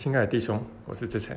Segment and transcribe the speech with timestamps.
[0.00, 1.36] 亲爱的弟兄，我是志成。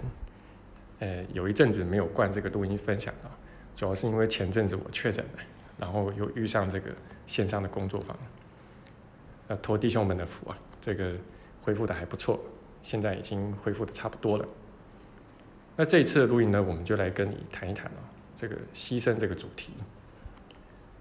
[1.00, 3.28] 呃，有一阵子没有灌这个录音分享啊，
[3.76, 5.40] 主要是因为前阵子我确诊了，
[5.78, 6.90] 然后又遇上这个
[7.28, 8.18] 线上的工作坊，
[9.50, 11.12] 呃，托弟兄们的福啊，这个
[11.62, 12.42] 恢复的还不错，
[12.82, 14.46] 现在已经恢复的差不多了。
[15.76, 18.00] 那这一次的录音呢，我们就来跟你谈一谈啊，
[18.34, 19.74] 这个牺牲这个主题。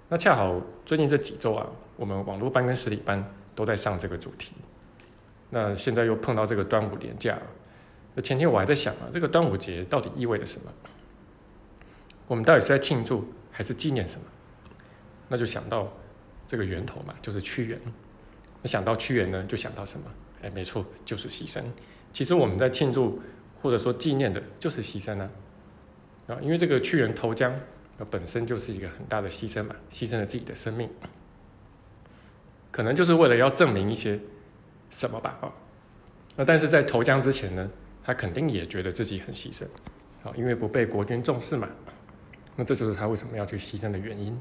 [0.08, 3.24] 那恰好最近这几周啊，我们网络班跟实体班
[3.54, 4.50] 都在上这个主题。
[5.54, 7.38] 那现在又碰到这个端午连假，
[8.14, 10.72] 那前天我还在想啊，这个端午节到底意味着什么？
[12.26, 14.24] 我们到底是在庆祝还是纪念什么？
[15.28, 15.92] 那就想到
[16.46, 17.78] 这个源头嘛，就是屈原。
[18.62, 20.06] 那想到屈原呢，就想到什么？
[20.40, 21.62] 哎，没错，就是牺牲。
[22.14, 23.20] 其实我们在庆祝
[23.60, 25.28] 或者说纪念的就是牺牲啊，
[26.28, 27.54] 啊，因为这个屈原投江，
[28.10, 30.88] 本身就是一个很大的牺牲嘛，牺牲了自己的生命，
[32.70, 34.18] 可能就是为了要证明一些。
[34.92, 35.50] 什么吧啊？
[36.36, 37.68] 那但是在投江之前呢，
[38.04, 39.64] 他肯定也觉得自己很牺牲，
[40.22, 41.68] 啊，因为不被国君重视嘛。
[42.54, 44.38] 那这就是他为什么要去牺牲的原因。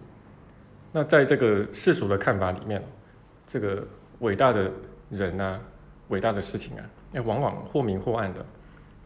[0.92, 2.84] 那在这个世俗的看法里面，
[3.48, 3.88] 这个
[4.20, 4.70] 伟大的
[5.10, 5.60] 人啊，
[6.10, 8.46] 伟大的事情啊，那往往或明或暗的，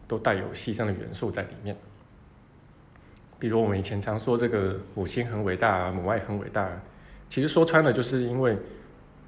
[0.08, 1.76] 都带有牺牲的元素在里面。
[3.38, 6.68] 比如我们以前常说这个母亲很伟大，母爱很伟大，
[7.28, 8.58] 其实说穿了就是因为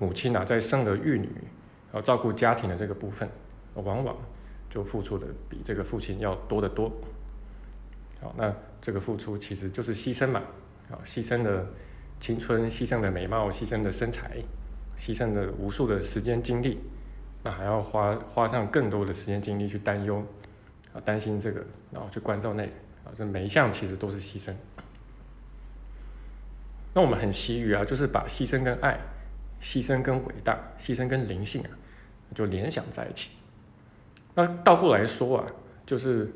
[0.00, 1.28] 母亲啊，在生儿育女。
[1.98, 3.28] 要照顾家庭的这个部分，
[3.74, 4.16] 往往
[4.70, 6.88] 就付出的比这个父亲要多得多。
[8.20, 10.38] 好，那这个付出其实就是牺牲嘛，
[10.91, 11.66] 啊，牺牲的
[12.20, 14.38] 青春，牺牲的美貌，牺牲的身材，
[14.96, 16.78] 牺牲的无数的时间精力，
[17.42, 20.24] 那还要花花上更多的时间精力去担忧，
[20.92, 22.70] 啊，担心这个，然后去关照那个，
[23.04, 24.54] 啊，这每一项其实都是牺牲。
[26.94, 28.96] 那我们很习于啊，就是把牺牲跟爱。
[29.60, 31.70] 牺牲跟伟大，牺牲跟灵性啊，
[32.34, 33.32] 就联想在一起。
[34.34, 35.46] 那倒过来说啊，
[35.84, 36.30] 就是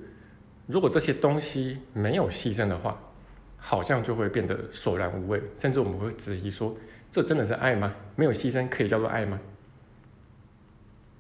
[0.67, 2.99] 如果这些东西没有牺牲的话，
[3.57, 6.77] 好像就会变得索然无味，甚至我们会质疑说：
[7.11, 7.95] 这真的是爱吗？
[8.17, 9.39] 没有牺牲可以叫做爱吗？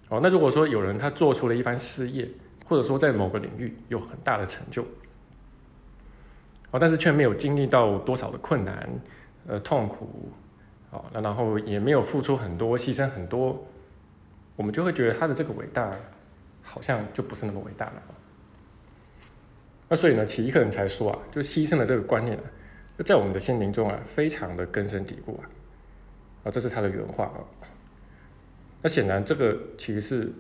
[0.09, 2.29] 哦，那如果说有人他做出了一番事业，
[2.67, 4.83] 或者说在某个领域有很大的成就，
[6.71, 8.89] 哦，但是却没有经历到多少的困难、
[9.47, 10.31] 呃痛苦。
[10.91, 13.65] 哦，那然后也没有付出很多，牺牲很多，
[14.57, 15.91] 我们就会觉得他的这个伟大，
[16.63, 18.03] 好像就不是那么伟大了。
[19.89, 22.45] 那所以呢，奇异客人才说啊，就牺牲的这个观念啊，
[23.05, 25.49] 在我们的心灵中啊，非常的根深蒂固啊。
[26.45, 27.41] 啊，这是他的原话啊。
[28.83, 30.33] 那显然这个其实是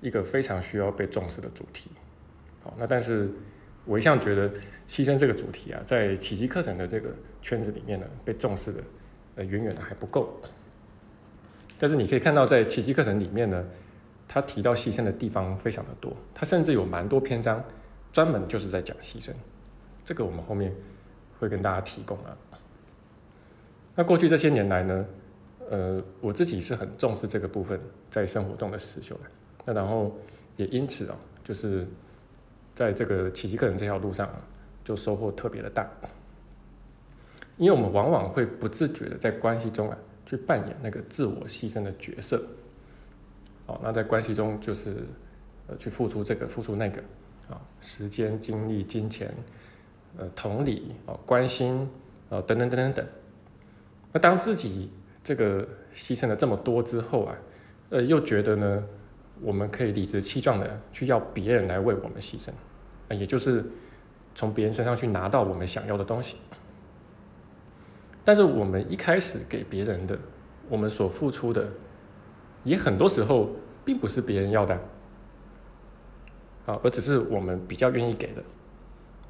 [0.00, 1.90] 一个非常需要被重视的主题。
[2.62, 3.30] 好，那但是
[3.84, 4.50] 我一向觉得
[4.86, 8.82] 牺牲这个主题啊，在奇迹课程的这个圈子里面呢，被重视的。
[9.36, 10.36] 呃，远远的还不够。
[11.78, 13.64] 但是你可以看到，在奇迹课程里面呢，
[14.26, 17.62] 他提到牺牲的地方非常的多，他甚至有蛮多篇章
[18.12, 19.30] 专门就是在讲牺牲。
[20.04, 20.74] 这个我们后面
[21.38, 22.36] 会跟大家提供啊。
[23.94, 25.06] 那过去这些年来呢，
[25.70, 29.22] 呃，我自己是很重视这个部分在生活中的实修的。
[29.64, 30.16] 那然后
[30.56, 31.86] 也因此啊，就是
[32.74, 34.40] 在这个奇迹课程这条路上啊，
[34.82, 35.88] 就收获特别的大。
[37.56, 42.44] 因为我们往往会不自觉的在关系中啊，去扮演那个自我牺牲的角色，
[43.64, 44.96] 哦，那在关系中就是
[45.66, 47.00] 呃去付出这个付出那个
[47.48, 49.32] 啊，时间、精力、金钱，
[50.18, 51.88] 呃，同理啊，关心
[52.28, 53.06] 啊，等等等等等。
[54.12, 54.90] 那当自己
[55.24, 57.34] 这个牺牲了这么多之后啊，
[57.88, 58.84] 呃，又觉得呢，
[59.40, 62.50] 我们可以理直气壮的去要别人来为我们牺牲，
[63.08, 63.64] 啊，也就是
[64.34, 66.36] 从别人身上去拿到我们想要的东西。
[68.24, 70.18] 但是我们一开始给别人的，
[70.68, 71.68] 我们所付出的，
[72.64, 73.50] 也很多时候
[73.84, 74.74] 并不是别人要的，
[76.66, 78.42] 啊，而只是我们比较愿意给的，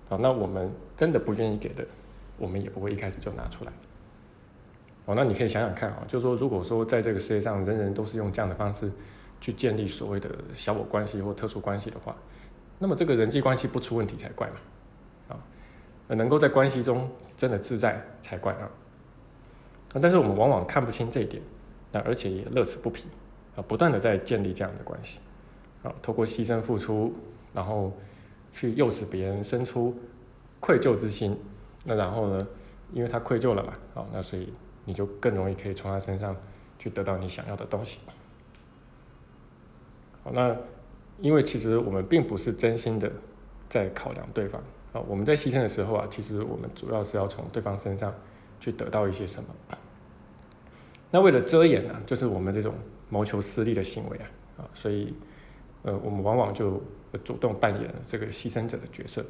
[0.08, 1.84] 啊，那我们真的不愿意给的，
[2.36, 3.72] 我们也不会一开始就拿出来。
[5.06, 8.90] 哦，那你可以想想看啊，就是说，如果说在这个世界上人人都是用这样的方式
[9.40, 12.14] 去建立所谓的小我关系或特殊关系的话，
[12.78, 14.56] 那么这个人际关系不出问题才怪嘛，
[16.16, 18.70] 能够在关系中真的自在才怪啊。
[20.00, 21.42] 但是我们往往看不清这一点，
[21.92, 23.06] 那而且也乐此不疲，
[23.56, 25.18] 啊，不断的在建立这样的关系，
[25.82, 27.14] 啊，透过牺牲付出，
[27.54, 27.92] 然后
[28.52, 29.96] 去诱使别人生出
[30.60, 31.38] 愧疚之心，
[31.84, 32.46] 那然后呢，
[32.92, 34.52] 因为他愧疚了嘛，啊，那所以
[34.84, 36.36] 你就更容易可以从他身上
[36.78, 38.00] 去得到你想要的东西。
[40.22, 40.54] 好，那
[41.20, 43.10] 因为其实我们并不是真心的
[43.70, 44.62] 在考量对方，
[44.92, 48.14] 啊，我们在牺牲的时候啊，其实我们主要是要从对方身上。
[48.60, 49.78] 去得到一些什么？
[51.12, 52.74] 那为了遮掩呢，就是我们这种
[53.08, 54.26] 谋求私利的行为啊，
[54.56, 55.14] 啊，所以
[55.84, 56.82] 呃，我们往往就
[57.22, 59.24] 主动扮演这个牺牲者的角色，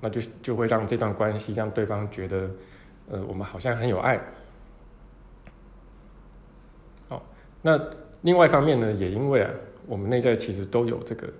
[0.00, 2.50] 那就就会让这段关系让对方觉得，
[3.10, 4.18] 呃，我们好像很有爱。
[7.10, 7.22] 好，
[7.60, 7.78] 那
[8.22, 9.50] 另外一方面呢，也因为啊，
[9.86, 11.30] 我们内在其实都有这个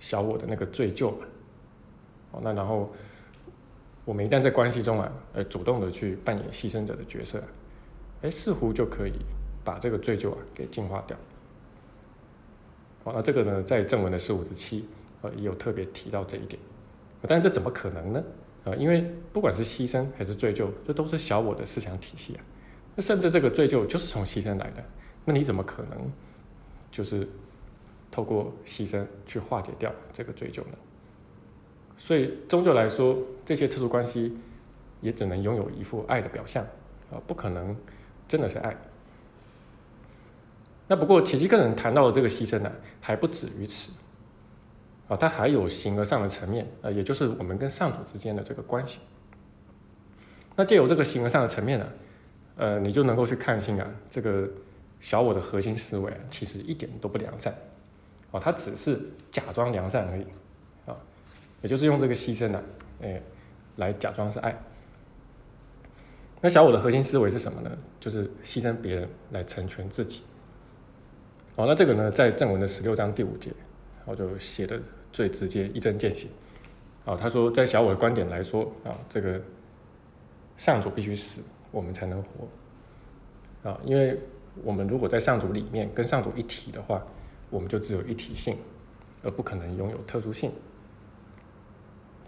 [0.00, 1.26] 小我的那个罪疚嘛。
[2.30, 2.92] 好，那然后
[4.04, 7.42] 我们一旦在关系中啊，呃，主动的去扮演牺牲者的角色，
[8.22, 9.12] 哎，似乎就可以
[9.64, 11.16] 把这个罪疚啊给净化掉。
[13.04, 14.88] 好，那这个呢，在正文的十五之七，
[15.22, 16.60] 呃，也有特别提到这一点。
[17.22, 18.24] 但这怎么可能呢？
[18.64, 22.44] 呃，因为不管是牺牲还是罪疚，这都是小我的思想体系啊。
[22.94, 24.84] 那甚至这个罪疚就是从牺牲来的，
[25.24, 26.12] 那你怎么可能
[26.90, 27.26] 就是
[28.10, 30.78] 透过牺牲去化解掉这个罪疚呢？
[31.98, 34.38] 所以，终究来说，这些特殊关系
[35.00, 36.64] 也只能拥有一副爱的表象，
[37.10, 37.76] 啊，不可能
[38.28, 38.76] 真的是爱。
[40.86, 43.90] 那不过，奇迹个人谈到的这个牺牲呢，还不止于此，
[45.08, 49.00] 啊，它还有形而上的层面，呃，也就是我们跟上主之间的这个关系。
[50.56, 51.86] 那借由这个形而上的层面呢，
[52.56, 54.48] 呃，你就能够去看清啊，这个
[55.00, 57.52] 小我的核心思维，其实一点都不良善，
[58.30, 58.98] 啊，它只是
[59.30, 60.24] 假装良善而已。
[61.62, 62.62] 也就是用这个牺牲呢，
[63.02, 63.20] 哎，
[63.76, 64.56] 来假装是爱。
[66.40, 67.78] 那小我的核心思维是什么呢？
[67.98, 70.22] 就是牺牲别人来成全自己。
[71.56, 73.52] 好，那这个呢，在正文的十六章第五节，
[74.04, 74.80] 我就写的
[75.12, 76.28] 最直接、一针见血。
[77.04, 79.40] 啊，他说，在小我的观点来说，啊，这个
[80.56, 83.70] 上主必须死，我们才能活。
[83.70, 84.16] 啊，因为
[84.62, 87.04] 我们如果在上主里面跟上主一体的话，
[87.50, 88.56] 我们就只有一体性，
[89.24, 90.52] 而不可能拥有特殊性。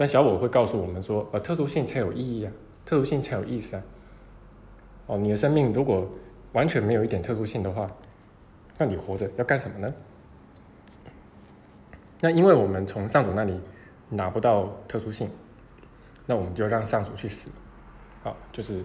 [0.00, 2.52] 但小我会告诉我们说，呃，特殊性才有意义啊，
[2.86, 3.82] 特殊性才有意思啊。
[5.04, 6.10] 哦，你的生命如果
[6.54, 7.86] 完全没有一点特殊性的话，
[8.78, 9.94] 那你活着要干什么呢？
[12.18, 13.60] 那因为我们从上主那里
[14.08, 15.28] 拿不到特殊性，
[16.24, 17.50] 那我们就让上主去死，
[18.24, 18.82] 啊，就是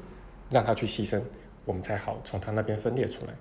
[0.50, 1.22] 让他去牺牲，
[1.64, 3.34] 我们才好从他那边分裂出来。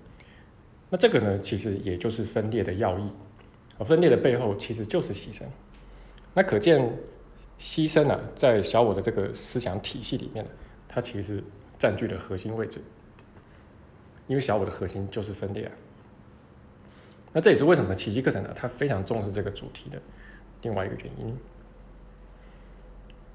[0.90, 3.10] 那这个呢，其实也就是分裂的要义，
[3.78, 5.42] 而分裂的背后其实就是牺牲。
[6.34, 6.88] 那可见。
[7.58, 10.44] 牺牲呢，在小我的这个思想体系里面，
[10.88, 11.42] 它其实
[11.78, 12.80] 占据了核心位置，
[14.26, 15.72] 因为小我的核心就是分裂啊。
[17.32, 19.98] 那这也是为什么奇迹课程呢，它非常重视这个主题的
[20.62, 21.36] 另外一个原因。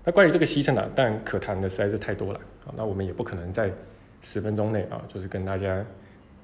[0.04, 3.72] 那关于这个牺牲呢，但可谈的实在是太多了啊，那我们也不可能在
[4.22, 5.84] 十分钟内啊，就是跟大家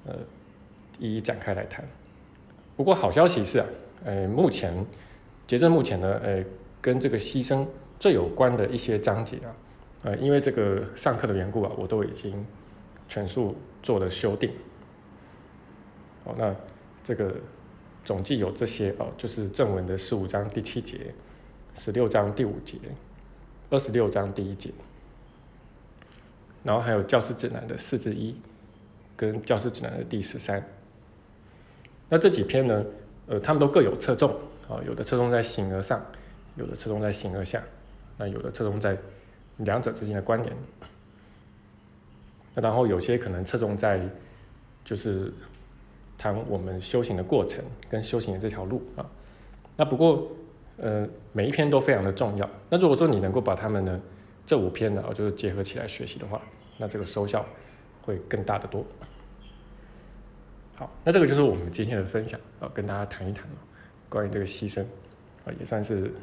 [0.05, 0.15] 呃
[0.97, 1.85] 一一展开来谈。
[2.75, 3.65] 不过好消息是啊，
[4.05, 4.73] 呃，目前
[5.45, 6.43] 截至目前呢，呃。
[6.85, 7.65] 跟这个牺牲
[7.97, 9.49] 最有关的一些章节啊，
[10.03, 12.45] 呃，因为这个上课的缘故啊，我都已经
[13.07, 14.51] 全数做了修订。
[16.25, 16.55] 哦，那
[17.03, 17.33] 这个
[18.03, 21.11] 总计有这些哦，就是正文的十五章第七节、
[21.73, 22.77] 十六章第五节、
[23.71, 24.69] 二十六章第一节，
[26.61, 28.35] 然后还有教师指南的四至一
[29.17, 30.63] 跟教师指南的第十三。
[32.09, 32.85] 那这几篇呢，
[33.25, 34.29] 呃，他们都各有侧重
[34.69, 35.99] 啊，有的侧重在形而上。
[36.55, 37.61] 有的侧重在形而下，
[38.17, 38.97] 那有的侧重在
[39.57, 40.55] 两者之间的关联，
[42.53, 44.01] 那然后有些可能侧重在
[44.83, 45.33] 就是
[46.17, 49.05] 谈我们修行的过程跟修行的这条路啊。
[49.75, 50.31] 那不过
[50.77, 52.49] 呃每一篇都非常的重要。
[52.69, 54.01] 那如果说你能够把它们呢
[54.45, 56.41] 这五篇呢就是结合起来学习的话，
[56.77, 57.45] 那这个收效
[58.01, 58.85] 会更大的多。
[60.75, 63.45] 好，那这个就是我们今天的分享啊，跟大家谈一谈
[64.07, 64.81] 关于这个牺牲
[65.45, 66.13] 啊，也算是。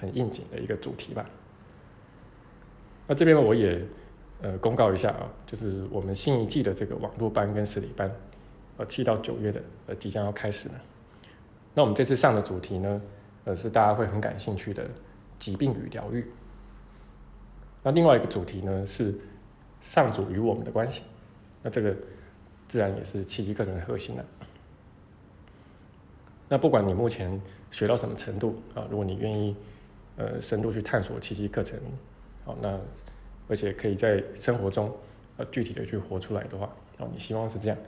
[0.00, 1.24] 很应景的一个主题吧。
[3.06, 3.82] 那这边我也
[4.42, 8.10] 呃公告一下啊，就是我们新一季的这个网络班跟实体班，
[8.76, 10.74] 呃七到九月的呃即将要开始了。
[11.72, 13.02] 那我们这次上的主题呢，
[13.44, 14.86] 呃是大家会很感兴趣的
[15.38, 16.22] 疾病与疗愈。
[17.82, 19.14] 那另外一个主题呢是
[19.80, 21.02] 上主与我们的关系。
[21.62, 21.96] 那这个
[22.66, 24.24] 自然也是七级课程的核心了。
[26.46, 27.40] 那不管你目前
[27.70, 29.56] 学到什么程度啊，如果你愿意。
[30.18, 31.78] 呃，深度去探索奇迹课程，
[32.44, 32.76] 好，那
[33.48, 34.92] 而且可以在生活中
[35.36, 37.78] 呃具体的去活出来的话，哦，你希望是这样，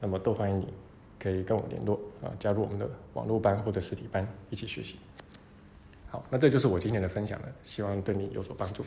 [0.00, 0.74] 那么都欢迎你
[1.20, 4.98] 可以跟我联络啊，加入我们的网络班或者实体班一起学习。
[6.08, 8.84] 好，那这就是我今天的分享了，希望对你有所帮助。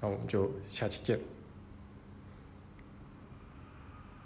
[0.00, 1.35] 那我们就下期见。